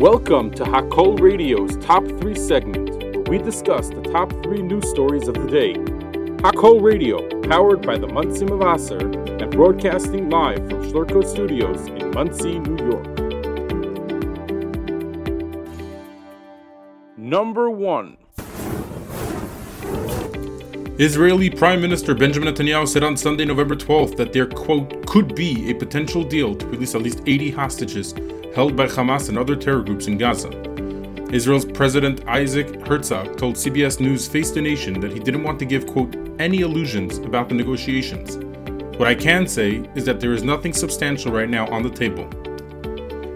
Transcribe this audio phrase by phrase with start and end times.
[0.00, 5.28] Welcome to Hakol Radio's Top 3 segment, where we discuss the top 3 news stories
[5.28, 5.74] of the day.
[6.42, 12.58] Hakol Radio, powered by the Monsey Mevaser and broadcasting live from Schlurko Studios in Monsey,
[12.60, 13.06] New York.
[17.18, 18.16] Number 1
[20.98, 25.70] Israeli Prime Minister Benjamin Netanyahu said on Sunday, November 12th, that there, quote, could be
[25.70, 28.14] a potential deal to release at least 80 hostages
[28.54, 30.50] held by Hamas and other terror groups in Gaza.
[31.32, 35.64] Israel's President Isaac Herzog told CBS News Face the Nation that he didn't want to
[35.64, 38.36] give, quote, any illusions about the negotiations.
[38.98, 42.24] What I can say is that there is nothing substantial right now on the table.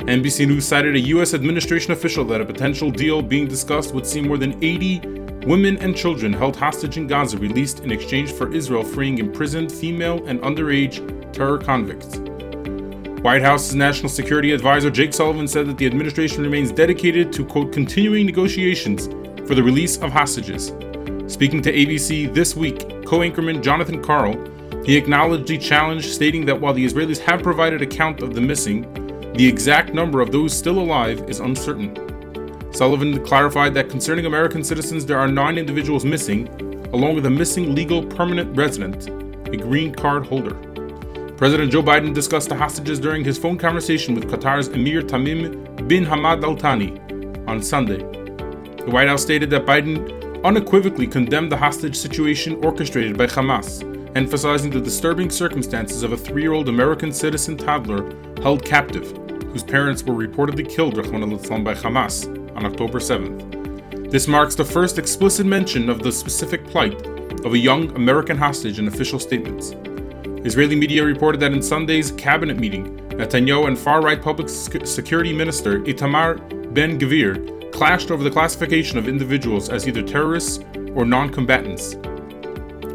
[0.07, 1.35] NBC News cited a U.S.
[1.35, 5.15] administration official that a potential deal being discussed would see more than 80
[5.47, 10.27] Women and children held hostage in Gaza released in exchange for Israel freeing imprisoned female
[10.27, 11.03] and underage
[11.35, 12.17] terror convicts.
[13.25, 17.73] White House's National Security Advisor Jake Sullivan said that the administration remains dedicated to, quote,
[17.73, 19.07] continuing negotiations
[19.49, 20.75] for the release of hostages.
[21.27, 24.37] Speaking to ABC this week, co anchorman Jonathan Karl,
[24.85, 28.43] he acknowledged the challenge, stating that while the Israelis have provided a count of the
[28.43, 28.83] missing,
[29.33, 31.97] the exact number of those still alive is uncertain.
[32.75, 36.47] Sullivan clarified that concerning American citizens, there are nine individuals missing,
[36.93, 39.09] along with a missing legal permanent resident,
[39.49, 40.74] a green card holder.
[41.37, 46.07] President Joe Biden discussed the hostages during his phone conversation with Qatar's Emir Tamim bin
[46.07, 46.97] Hamad Al Thani
[47.49, 47.99] on Sunday.
[47.99, 53.83] The White House stated that Biden unequivocally condemned the hostage situation orchestrated by Hamas,
[54.17, 58.09] emphasizing the disturbing circumstances of a three year old American citizen toddler
[58.41, 59.11] held captive,
[59.51, 64.09] whose parents were reportedly killed by Hamas on October 7th.
[64.09, 66.95] This marks the first explicit mention of the specific plight
[67.45, 69.75] of a young American hostage in official statements.
[70.45, 75.81] Israeli media reported that in Sunday's cabinet meeting, Netanyahu and far right public security minister
[75.81, 80.63] Itamar Ben Gvir clashed over the classification of individuals as either terrorists
[80.95, 81.95] or non combatants.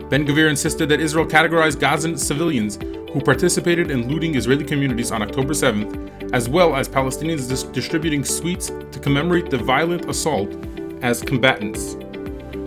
[0.10, 2.78] Ben Gvir insisted that Israel categorized Gazan civilians
[3.12, 8.24] who participated in looting Israeli communities on October 7th, as well as Palestinians dis- distributing
[8.24, 10.54] sweets to commemorate the violent assault
[11.02, 11.96] as combatants.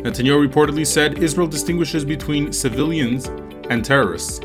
[0.03, 3.27] Netanyahu reportedly said Israel distinguishes between civilians
[3.71, 4.41] and terrorists.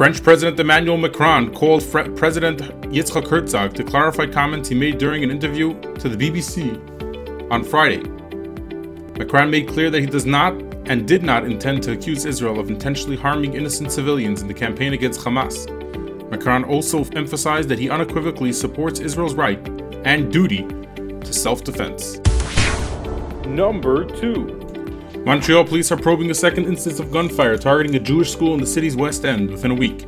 [0.00, 5.22] French President Emmanuel Macron called Fre- President Yitzhak Herzog to clarify comments he made during
[5.22, 6.72] an interview to the BBC
[7.50, 7.98] on Friday.
[9.18, 10.54] Macron made clear that he does not
[10.88, 14.94] and did not intend to accuse Israel of intentionally harming innocent civilians in the campaign
[14.94, 15.68] against Hamas.
[16.30, 19.60] Macron also emphasized that he unequivocally supports Israel's right
[20.06, 20.62] and duty
[20.96, 22.16] to self defense.
[23.44, 24.69] Number 2
[25.24, 28.66] Montreal police are probing a second instance of gunfire targeting a Jewish school in the
[28.66, 30.06] city's west end within a week.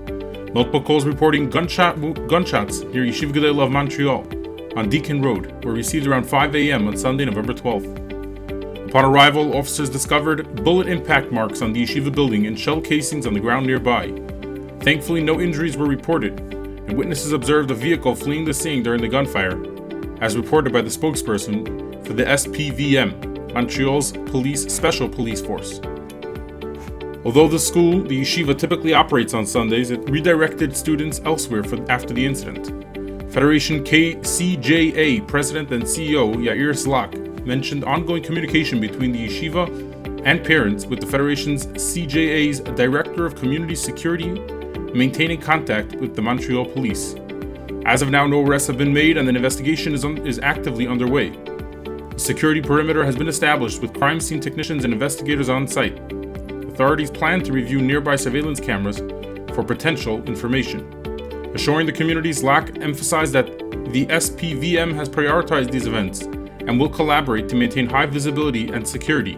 [0.55, 4.27] Multiple calls reporting gunshot, gunshots near Yeshiva Gedola of Montreal
[4.75, 6.89] on Deacon Road were received around 5 a.m.
[6.89, 8.89] on Sunday, November 12th.
[8.89, 13.35] Upon arrival, officers discovered bullet impact marks on the yeshiva building and shell casings on
[13.35, 14.09] the ground nearby.
[14.81, 19.09] Thankfully, no injuries were reported, and witnesses observed a vehicle fleeing the scene during the
[19.09, 19.63] gunfire,
[20.23, 25.81] as reported by the spokesperson for the SPVM, Montreal's police special police force.
[27.25, 32.13] Although the school, the yeshiva, typically operates on Sundays, it redirected students elsewhere for, after
[32.13, 32.67] the incident.
[33.33, 39.69] Federation KCJA President and CEO Yair Szlak mentioned ongoing communication between the yeshiva
[40.25, 44.31] and parents with the Federation's CJA's Director of Community Security,
[44.93, 47.15] maintaining contact with the Montreal Police.
[47.85, 50.87] As of now, no arrests have been made and an investigation is, un- is actively
[50.87, 51.31] underway.
[52.23, 55.99] Security perimeter has been established with crime scene technicians and investigators on site.
[56.69, 58.99] Authorities plan to review nearby surveillance cameras
[59.53, 60.87] for potential information.
[61.53, 63.49] Assuring the community Szlak emphasized that
[63.93, 69.37] the SPVM has prioritized these events and will collaborate to maintain high visibility and security,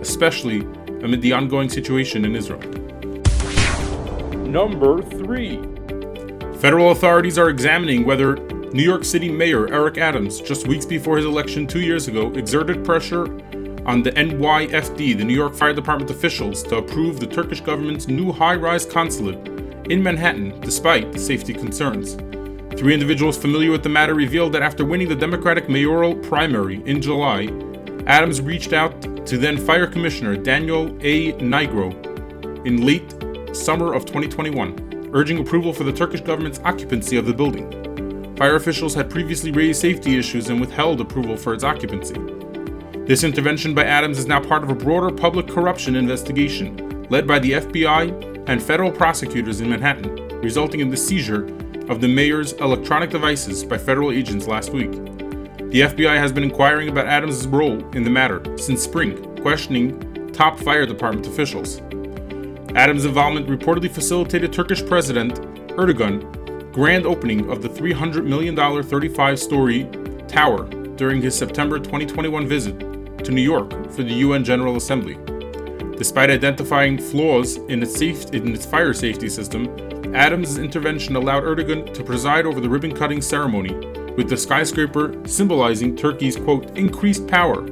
[0.00, 0.60] especially
[1.04, 2.62] amid the ongoing situation in Israel.
[4.48, 5.56] Number 3
[6.60, 8.36] Federal authorities are examining whether
[8.72, 12.82] New York City Mayor Eric Adams, just weeks before his election two years ago, exerted
[12.82, 13.24] pressure
[13.84, 18.32] on the NYFD, the New York Fire Department officials, to approve the Turkish government's new
[18.32, 19.46] high rise consulate
[19.90, 22.14] in Manhattan despite safety concerns.
[22.78, 27.02] Three individuals familiar with the matter revealed that after winning the Democratic mayoral primary in
[27.02, 27.48] July,
[28.06, 31.32] Adams reached out to then Fire Commissioner Daniel A.
[31.34, 31.92] Nigro
[32.66, 33.14] in late
[33.54, 37.82] summer of 2021, urging approval for the Turkish government's occupancy of the building.
[38.42, 42.16] Fire officials had previously raised safety issues and withheld approval for its occupancy.
[43.06, 47.38] This intervention by Adams is now part of a broader public corruption investigation led by
[47.38, 51.44] the FBI and federal prosecutors in Manhattan, resulting in the seizure
[51.88, 54.90] of the mayor's electronic devices by federal agents last week.
[54.90, 60.58] The FBI has been inquiring about Adams' role in the matter since spring, questioning top
[60.58, 61.78] fire department officials.
[62.74, 65.40] Adams' involvement reportedly facilitated Turkish President
[65.76, 66.41] Erdogan
[66.72, 69.84] grand opening of the $300 million 35 story
[70.26, 70.64] tower
[70.96, 72.78] during his September 2021 visit
[73.22, 75.18] to New York for the UN General Assembly.
[75.98, 79.68] Despite identifying flaws in its, safe, in its fire safety system,
[80.14, 83.74] Adams' intervention allowed Erdogan to preside over the ribbon cutting ceremony,
[84.16, 87.66] with the skyscraper symbolizing Turkey's quote, increased power,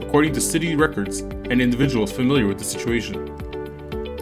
[0.00, 3.24] according to city records and individuals familiar with the situation.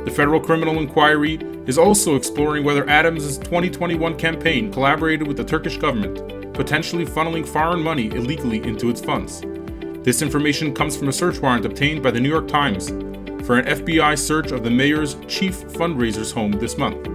[0.05, 5.77] The Federal Criminal Inquiry is also exploring whether Adams' 2021 campaign collaborated with the Turkish
[5.77, 9.43] government, potentially funneling foreign money illegally into its funds.
[10.05, 12.89] This information comes from a search warrant obtained by the New York Times
[13.47, 17.07] for an FBI search of the mayor's chief fundraiser's home this month.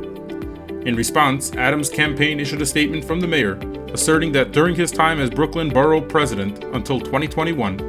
[0.88, 3.60] In response, Adams' campaign issued a statement from the mayor
[3.94, 7.80] asserting that during his time as Brooklyn Borough President until 2021,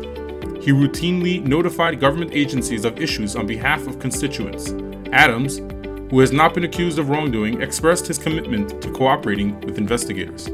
[0.60, 4.72] he routinely notified government agencies of issues on behalf of constituents.
[5.12, 5.60] Adams,
[6.10, 10.48] who has not been accused of wrongdoing, expressed his commitment to cooperating with investigators.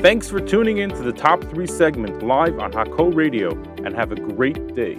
[0.00, 3.52] Thanks for tuning in to the Top 3 segment live on Hakol Radio
[3.84, 4.98] and have a great day.